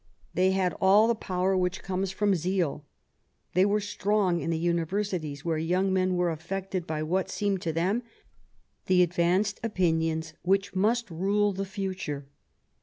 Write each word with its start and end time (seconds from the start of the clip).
They 0.33 0.49
had 0.53 0.73
all 0.81 1.07
the 1.07 1.13
power 1.13 1.55
which 1.55 1.83
comes 1.83 2.09
from 2.09 2.33
zeal. 2.33 2.87
They 3.53 3.65
were 3.67 3.79
strong 3.79 4.39
in 4.41 4.49
the 4.49 4.57
Universities, 4.57 5.45
where 5.45 5.59
young 5.59 5.93
men 5.93 6.15
were 6.15 6.31
affected 6.31 6.87
by 6.87 7.03
what 7.03 7.29
seemed 7.29 7.61
to 7.61 7.71
them 7.71 8.01
the 8.87 9.03
advanced 9.03 9.59
opinions 9.61 10.33
which 10.41 10.73
must 10.75 11.11
rule 11.11 11.53
the 11.53 11.65
future. 11.65 12.25